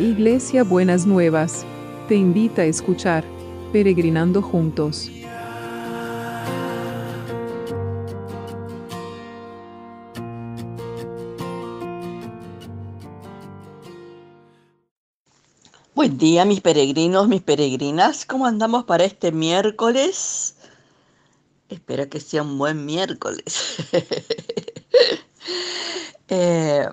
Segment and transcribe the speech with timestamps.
[0.00, 1.66] Iglesia Buenas Nuevas,
[2.08, 3.22] te invita a escuchar
[3.70, 5.10] Peregrinando Juntos.
[15.94, 18.24] Buen día, mis peregrinos, mis peregrinas.
[18.24, 20.56] ¿Cómo andamos para este miércoles?
[21.68, 23.76] Espero que sea un buen miércoles.
[26.32, 26.86] Eh,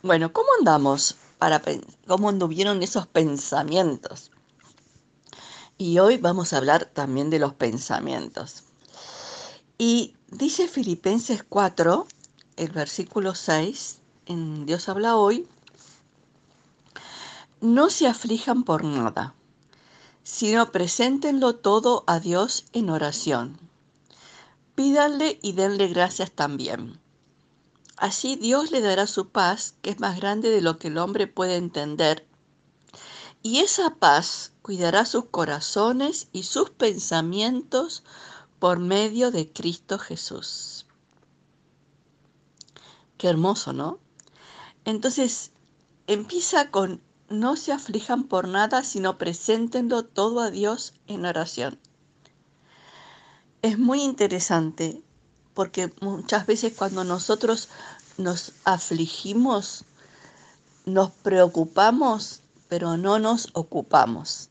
[0.00, 1.18] bueno, ¿cómo andamos?
[1.38, 1.62] Para,
[2.06, 4.30] ¿Cómo anduvieron esos pensamientos?
[5.76, 8.64] Y hoy vamos a hablar también de los pensamientos.
[9.78, 12.06] Y dice Filipenses 4,
[12.56, 15.46] el versículo 6, en Dios habla hoy,
[17.60, 19.34] no se aflijan por nada,
[20.24, 23.58] sino preséntenlo todo a Dios en oración.
[24.74, 27.00] Pídanle y denle gracias también.
[27.98, 31.26] Así Dios le dará su paz, que es más grande de lo que el hombre
[31.26, 32.26] puede entender.
[33.42, 38.04] Y esa paz cuidará sus corazones y sus pensamientos
[38.60, 40.86] por medio de Cristo Jesús.
[43.16, 43.98] Qué hermoso, ¿no?
[44.84, 45.50] Entonces,
[46.06, 51.78] empieza con no se aflijan por nada, sino preséntenlo todo a Dios en oración.
[53.60, 55.02] Es muy interesante
[55.58, 57.68] porque muchas veces cuando nosotros
[58.16, 59.84] nos afligimos,
[60.84, 64.50] nos preocupamos, pero no nos ocupamos.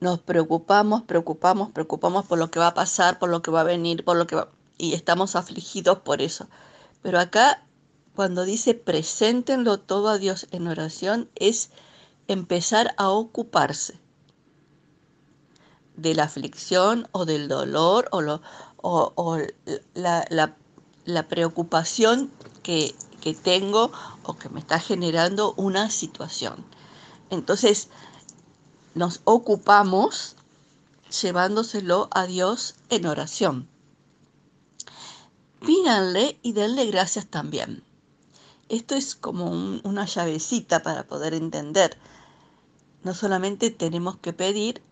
[0.00, 3.62] Nos preocupamos, preocupamos, preocupamos por lo que va a pasar, por lo que va a
[3.62, 4.48] venir, por lo que va...
[4.76, 6.48] y estamos afligidos por eso.
[7.00, 7.64] Pero acá
[8.16, 11.70] cuando dice preséntenlo todo a Dios en oración, es
[12.26, 14.00] empezar a ocuparse
[16.00, 18.40] de la aflicción o del dolor o, lo,
[18.82, 19.38] o,
[19.94, 20.54] la,
[21.04, 22.30] la, preocupación
[22.62, 26.64] que, que tengo o que me está generando una situación.
[27.30, 27.88] Entonces,
[28.94, 30.36] nos ocupamos
[31.22, 33.68] llevándoselo a Dios en oración.
[35.64, 37.82] Pídanle y denle gracias también.
[38.68, 39.50] Esto es como
[39.82, 41.98] una llavecita para poder entender.
[43.02, 44.82] No solamente tenemos que pedir,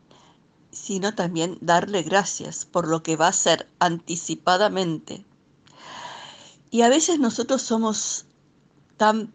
[0.71, 5.25] sino también darle gracias por lo que va a ser anticipadamente.
[6.71, 8.27] Y a veces nosotros somos
[8.97, 9.33] tan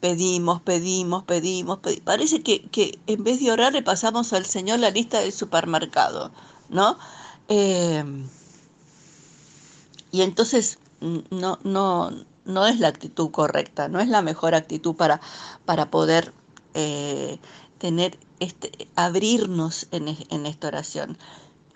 [0.00, 5.20] pedimos, pedimos, pedimos, parece que, en vez de orar le pasamos al Señor la lista
[5.20, 6.30] del supermercado,
[6.68, 6.98] ¿no?
[7.48, 8.04] Eh,
[10.12, 10.78] y entonces
[11.30, 12.10] no, no,
[12.44, 15.20] no es la actitud correcta, no es la mejor actitud para,
[15.64, 16.32] para poder
[16.74, 17.38] eh,
[17.78, 21.18] tener este, abrirnos en, en esta oración.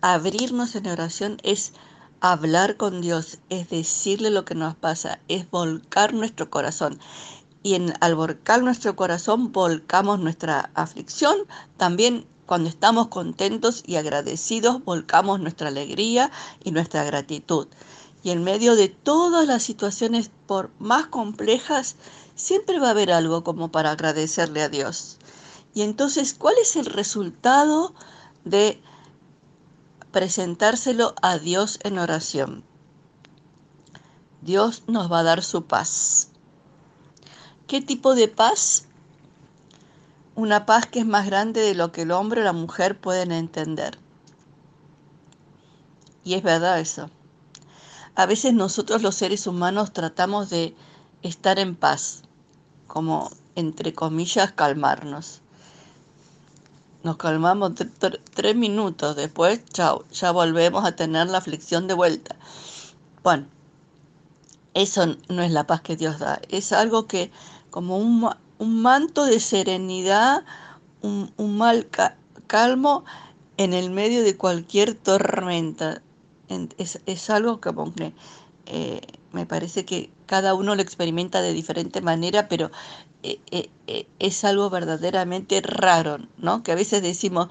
[0.01, 1.73] Abrirnos en oración es
[2.21, 6.99] hablar con Dios, es decirle lo que nos pasa, es volcar nuestro corazón.
[7.63, 11.37] Y en, al volcar nuestro corazón volcamos nuestra aflicción,
[11.77, 16.33] también cuando estamos contentos y agradecidos volcamos nuestra alegría
[16.65, 17.69] y nuestra gratitud.
[18.23, 21.97] Y en medio de todas las situaciones, por más complejas,
[22.35, 25.20] siempre va a haber algo como para agradecerle a Dios.
[25.75, 27.95] Y entonces, ¿cuál es el resultado
[28.45, 28.81] de
[30.11, 32.65] presentárselo a Dios en oración?
[34.43, 36.29] Dios nos va a dar su paz.
[37.67, 38.87] ¿Qué tipo de paz?
[40.35, 43.31] Una paz que es más grande de lo que el hombre o la mujer pueden
[43.31, 43.99] entender.
[46.25, 47.11] Y es verdad eso.
[48.15, 50.75] A veces nosotros los seres humanos tratamos de
[51.23, 52.23] estar en paz,
[52.87, 55.43] como entre comillas calmarnos.
[57.03, 57.73] Nos calmamos
[58.35, 62.37] tres minutos, después, chao, ya volvemos a tener la aflicción de vuelta.
[63.23, 63.47] Bueno,
[64.75, 67.31] eso no es la paz que Dios da, es algo que
[67.71, 70.45] como un, manto de serenidad,
[71.01, 71.89] un, mal
[72.47, 73.05] calmo
[73.57, 76.03] en el medio de cualquier tormenta
[76.79, 77.73] es, algo que
[78.73, 79.01] eh,
[79.33, 82.71] me parece que cada uno lo experimenta de diferente manera, pero
[83.25, 86.63] eh, eh, es algo verdaderamente raro, ¿no?
[86.63, 87.49] Que a veces decimos,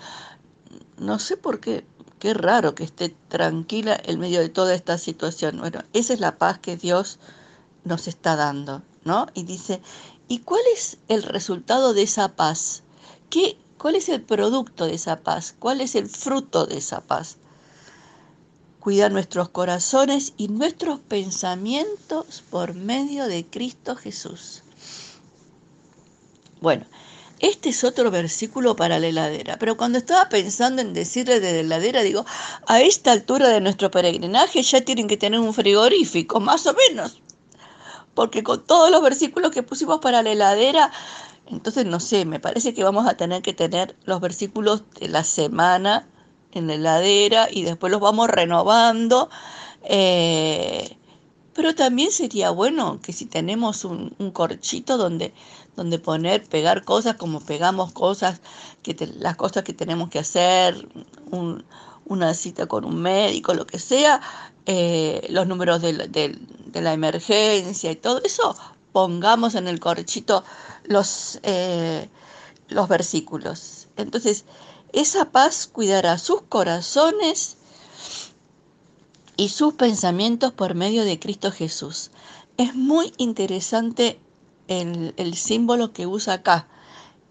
[0.97, 1.85] no sé por qué,
[2.19, 5.59] qué raro que esté tranquila en medio de toda esta situación.
[5.59, 7.19] Bueno, esa es la paz que Dios
[7.83, 9.27] nos está dando, ¿no?
[9.33, 9.81] Y dice,
[10.29, 12.83] ¿y cuál es el resultado de esa paz?
[13.29, 15.53] ¿Qué, ¿Cuál es el producto de esa paz?
[15.59, 17.37] ¿Cuál es el fruto de esa paz?
[18.79, 24.63] Cuida nuestros corazones y nuestros pensamientos por medio de Cristo Jesús.
[26.61, 26.85] Bueno,
[27.39, 31.59] este es otro versículo para la heladera, pero cuando estaba pensando en decirle de la
[31.59, 32.25] heladera, digo,
[32.67, 37.21] a esta altura de nuestro peregrinaje ya tienen que tener un frigorífico, más o menos,
[38.13, 40.91] porque con todos los versículos que pusimos para la heladera,
[41.47, 45.23] Entonces, no sé, me parece que vamos a tener que tener los versículos de la
[45.23, 46.07] semana
[46.51, 49.29] en la heladera y después los vamos renovando.
[49.83, 50.97] Eh,
[51.53, 55.33] pero también sería bueno que si tenemos un, corchito donde,
[55.75, 58.41] donde poner, pegar cosas como pegamos cosas,
[58.81, 60.87] que las cosas que tenemos que hacer,
[62.05, 64.21] una cita con un médico, lo que sea,
[64.65, 66.37] eh, los números de,
[66.73, 68.55] la emergencia y todo eso,
[68.91, 70.43] pongamos en el corchito
[70.85, 72.07] los, eh,
[72.69, 73.87] los versículos.
[73.97, 74.45] Entonces,
[74.93, 77.57] esa paz cuidará sus corazones
[79.37, 82.11] y sus pensamientos por medio de Cristo Jesús.
[82.57, 84.19] Es muy interesante
[84.67, 86.67] el, el símbolo que usa acá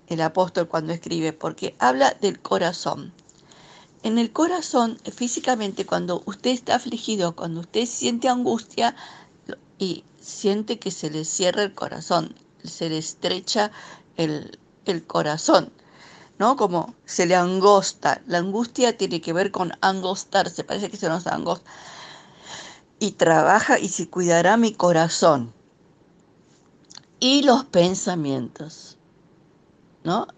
[0.09, 3.13] el apóstol cuando escribe, porque habla del corazón.
[4.03, 8.95] En el corazón, físicamente, cuando usted está afligido, cuando usted siente angustia
[9.79, 12.35] y siente que se le cierra el corazón,
[12.65, 13.71] se le estrecha
[14.17, 14.59] el,
[15.07, 15.71] corazón,
[16.39, 16.57] ¿no?
[16.57, 18.23] Como se le angosta.
[18.27, 21.71] La angustia tiene que ver con angostarse, parece que se nos angosta.
[22.99, 25.53] Y trabaja y se cuidará mi corazón.
[27.21, 28.97] Y los pensamientos,
[30.05, 30.29] ¿no?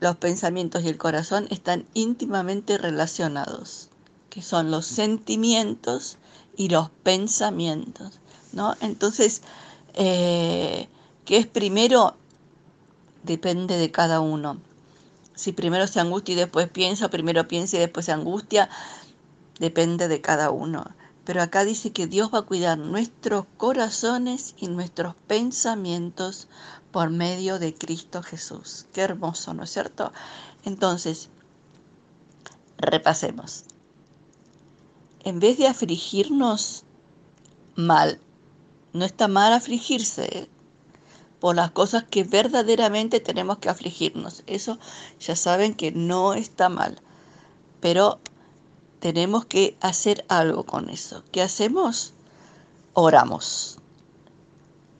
[0.00, 3.88] los pensamientos y el corazón están íntimamente relacionados,
[4.28, 6.18] que son los sentimientos
[6.56, 8.20] y los pensamientos,
[8.52, 8.74] ¿no?
[8.82, 9.40] Entonces,
[9.94, 10.88] eh,
[11.26, 12.14] ¿Qué es primero?
[13.24, 14.58] Depende de cada uno.
[15.36, 18.70] Si primero se angustia y después piensa, primero piensa y después se angustia,
[19.60, 20.84] depende de cada uno.
[21.24, 26.48] Pero acá dice que Dios va a cuidar nuestros corazones y nuestros pensamientos
[26.90, 28.86] por medio de Cristo Jesús.
[28.94, 30.12] Qué hermoso, ¿no es cierto?
[30.64, 31.28] Entonces,
[32.78, 33.64] repasemos.
[35.22, 36.84] En vez de afligirnos
[37.74, 38.20] mal,
[38.94, 40.48] no está mal afligirse, ¿eh?
[41.40, 44.42] Por las cosas que verdaderamente tenemos que afligirnos.
[44.46, 44.78] Eso
[45.20, 47.00] ya saben que no está mal,
[47.80, 48.20] pero
[49.00, 51.22] tenemos que hacer algo con eso.
[51.32, 52.14] ¿Qué hacemos?
[52.94, 53.78] Oramos.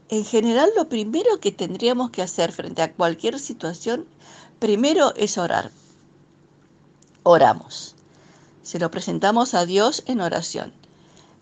[0.08, 4.06] En general, lo primero que tendríamos que hacer frente a cualquier situación,
[4.58, 5.72] primero es orar.
[7.22, 7.96] Oramos.
[8.62, 10.72] Se lo presentamos a Dios en oración.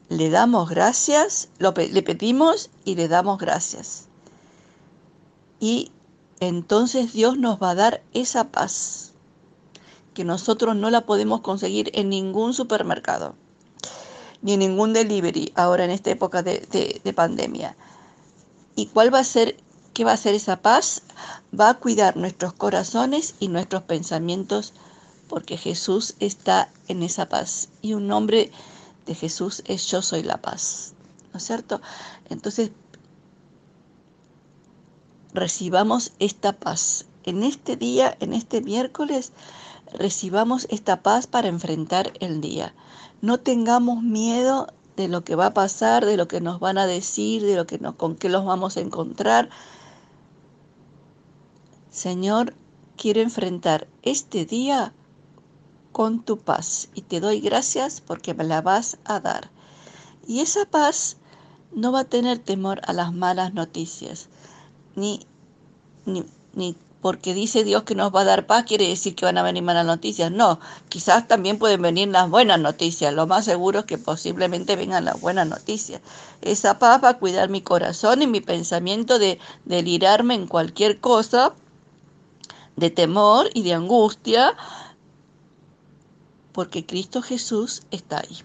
[0.09, 4.09] Le damos gracias, le pedimos y le damos gracias
[5.65, 5.91] y
[6.41, 9.15] entonces Dios nos va a dar esa paz
[10.13, 13.35] que nosotros no la podemos conseguir en ningún supermercado,
[14.43, 17.79] ni en ningún delivery ahora en esta época de, pandemia.
[18.77, 19.57] ¿Y cuál va a ser,
[19.95, 21.01] qué va a ser esa paz?
[21.59, 24.75] Va a cuidar nuestros corazones y nuestros pensamientos
[25.29, 27.71] porque Jesús está en esa paz.
[27.81, 28.53] Y un nombre
[29.07, 30.93] de Jesús es yo soy la paz.
[31.33, 31.81] ¿No es cierto?
[32.29, 32.71] Entonces
[35.35, 37.07] recibamos esta paz.
[37.25, 39.33] En este día, en este miércoles,
[39.93, 42.75] recibamos esta paz para enfrentar el día.
[43.21, 46.87] No tengamos miedo de lo que va a pasar, de lo que nos van a
[46.87, 49.51] decir, de lo que nos, con qué los vamos a encontrar.
[51.91, 52.55] Señor,
[52.97, 54.93] quiero enfrentar este día
[55.93, 59.51] con tu paz y te doy gracias porque me la vas a dar.
[60.27, 61.17] Y esa paz
[61.73, 64.29] no va a tener temor a las malas noticias,
[64.97, 65.27] ni,
[66.07, 69.43] ni, porque dice Dios que nos va a dar paz, quiere decir que van a
[69.43, 70.33] venir malas noticias.
[70.33, 70.59] No,
[70.89, 73.13] quizás también pueden venir las buenas noticias.
[73.13, 76.01] Lo más seguro es que posiblemente vengan las buenas noticias.
[76.41, 81.53] Esa paz va a cuidar mi corazón y mi pensamiento de delirarme en cualquier cosa,
[82.77, 84.57] de temor y de angustia,
[86.53, 88.39] porque Cristo Jesús está ahí.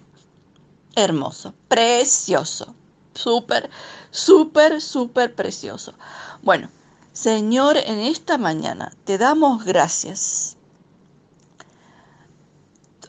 [0.96, 2.76] Hermoso, precioso,
[3.14, 3.70] súper,
[4.12, 5.94] súper, súper precioso.
[6.42, 6.70] Bueno,
[7.14, 10.58] Señor, en esta mañana te damos gracias.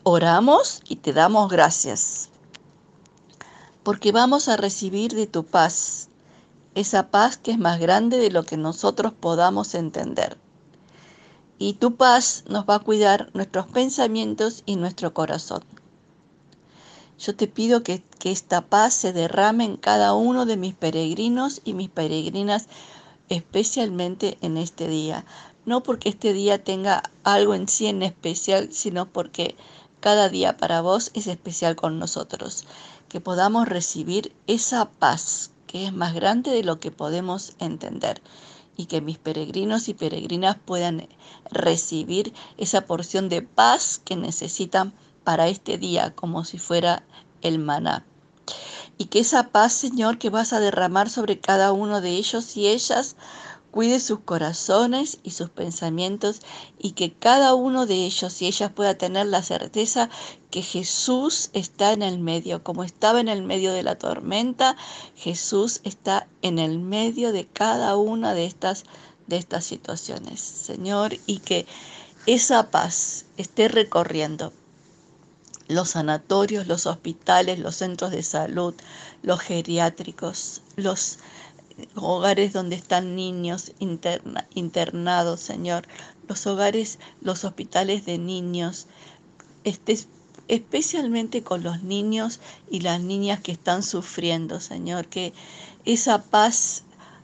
[0.03, 2.29] Oramos y te damos gracias,
[3.83, 6.09] porque vamos a recibir de tu paz,
[6.73, 10.35] esa paz que es más grande de lo que nosotros podamos entender.
[11.59, 15.63] Y tu paz nos va a cuidar nuestros pensamientos y nuestro corazón.
[17.19, 21.61] Yo te pido que, que esta paz se derrame en cada uno de mis peregrinos
[21.63, 22.67] y mis peregrinas
[23.31, 25.25] especialmente en este día.
[25.65, 29.55] No porque este día tenga algo en sí en especial, sino porque
[30.01, 32.65] cada día para vos es especial con nosotros.
[33.07, 38.21] Que podamos recibir esa paz que es más grande de lo que podemos entender
[38.75, 41.07] y que mis peregrinos y peregrinas puedan
[41.49, 47.03] recibir esa porción de paz que necesitan para este día, como si fuera
[47.41, 48.05] el maná
[49.01, 52.67] y que esa paz, Señor, que vas a derramar sobre cada uno de ellos y
[52.67, 53.15] ellas
[53.71, 56.41] cuide sus corazones y sus pensamientos
[56.77, 60.11] y que cada uno de ellos y ellas pueda tener la certeza
[60.51, 64.77] que Jesús está en el medio, como estaba en el medio de la tormenta,
[65.15, 68.83] Jesús está en el medio de cada una de estas
[69.25, 71.65] de estas situaciones, Señor, y que
[72.27, 74.53] esa paz esté recorriendo
[75.71, 78.73] los sanatorios, los hospitales, los centros de salud,
[79.23, 81.19] los geriátricos, los
[81.95, 85.87] hogares donde están niños internados, Señor,
[86.27, 88.87] los hogares, los hospitales de niños,
[89.63, 89.97] este,
[90.47, 95.33] especialmente con los niños y las niñas que están sufriendo, Señor, que
[95.85, 96.83] esa paz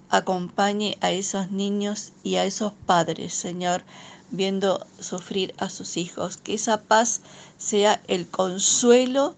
[0.10, 3.84] acompañe a esos niños y a esos padres, Señor,
[4.32, 7.22] viendo sufrir a sus hijos, que esa paz
[7.58, 9.36] sea el consuelo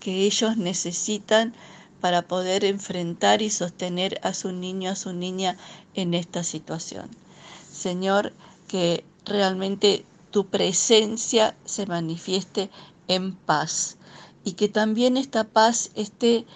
[0.00, 1.54] que ellos necesitan
[2.00, 5.56] para poder enfrentar y sostener a su niño, a su niña
[5.94, 7.08] en esta situación.
[7.72, 8.32] Señor,
[8.68, 12.70] que realmente tu presencia se manifieste
[13.08, 13.96] en paz
[14.44, 16.46] y que también esta paz esté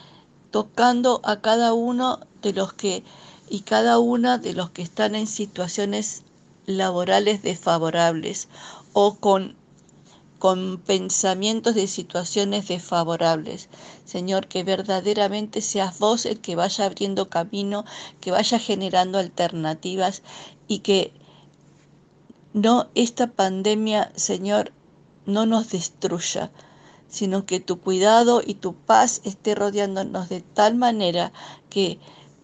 [0.50, 3.03] tocando a cada uno de los que
[3.49, 6.23] y cada una de los que están en situaciones
[6.73, 8.49] laborales desfavorables
[8.93, 9.57] o con
[10.41, 13.69] con pensamientos de situaciones desfavorables.
[14.07, 17.85] Señor, que verdaderamente seas vos el que vaya abriendo camino,
[18.23, 20.23] que vaya generando alternativas
[20.67, 21.12] y que
[22.55, 24.73] no esta pandemia, Señor,
[25.27, 26.50] no nos destruya,
[27.07, 31.33] sino que tu cuidado y tu paz esté rodeándonos de tal manera
[31.69, 31.99] que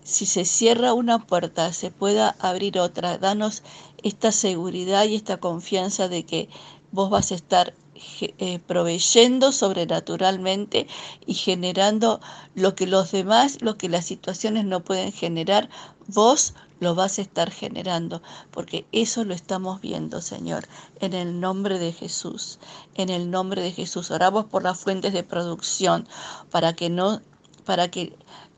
[0.04, 3.18] si se cierra una puerta, se pueda abrir otra.
[3.18, 3.62] Danos
[4.06, 6.48] esta seguridad y esta confianza de que
[6.92, 7.74] vos vas a estar
[8.20, 10.86] eh, proveyendo sobrenaturalmente
[11.26, 12.20] y generando
[12.54, 15.68] lo que los demás, lo que las situaciones no pueden generar,
[16.06, 18.22] vos lo vas a estar generando,
[18.52, 20.68] porque eso lo estamos viendo, Señor,
[21.00, 22.60] en el nombre de Jesús.
[22.94, 26.06] En el nombre de Jesús oramos por las fuentes de producción
[26.50, 27.22] para que no
[27.64, 28.16] para que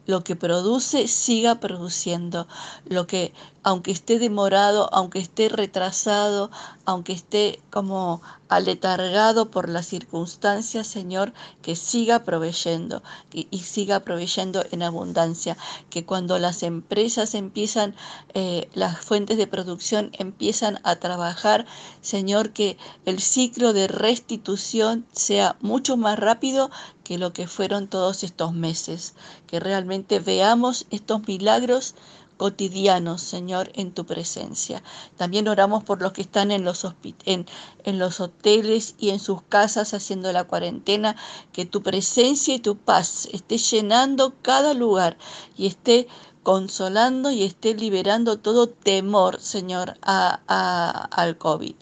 [0.09, 2.49] lo que produce siga produciendo,
[2.87, 6.51] lo que aunque esté demorado, aunque esté retrasado,
[6.85, 14.83] aunque esté como aletargado por las circunstancias, Señor, que siga proveyendo y, siga proveyendo en
[14.83, 15.57] abundancia,
[15.91, 17.95] que cuando las empresas empiezan,
[18.35, 21.67] eh, las fuentes de producción empiezan a trabajar,
[22.01, 26.71] Señor, que el ciclo de restitución sea mucho más rápido
[27.05, 29.15] que lo que fueron todos estos meses,
[29.47, 31.95] que realmente veamos estos milagros
[32.39, 34.83] cotidianos, Señor, en tu presencia.
[35.19, 36.87] También oramos por los que están en los,
[37.27, 37.45] en,
[37.85, 41.17] en los hoteles y en sus casas haciendo la cuarentena,
[41.53, 45.19] que tu presencia y tu paz esté llenando cada lugar
[45.57, 46.09] y esté
[46.43, 51.75] consolando y esté liberando todo temor, Señor, a, al COVID.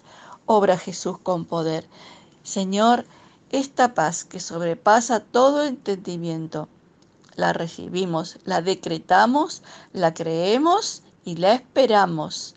[0.46, 1.86] Obra Jesús con poder.
[2.42, 3.06] Señor,
[3.50, 6.68] esta paz que sobrepasa todo entendimiento,
[7.36, 9.62] la recibimos, la decretamos,
[9.92, 12.54] la creemos y la esperamos.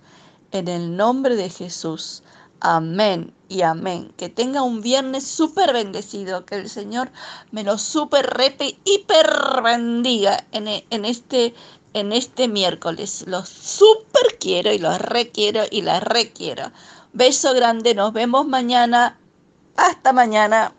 [0.51, 2.23] En el nombre de Jesús.
[2.61, 4.11] Amén y amén.
[4.17, 6.45] Que tenga un viernes súper bendecido.
[6.45, 7.11] Que el Señor
[7.51, 9.29] me lo súper repe, hiper
[9.63, 11.53] bendiga en, en, este,
[11.93, 13.25] en este miércoles.
[13.27, 16.71] Los súper quiero y los requiero y las requiero.
[17.13, 17.93] Beso grande.
[17.93, 19.17] Nos vemos mañana.
[19.75, 20.73] Hasta mañana.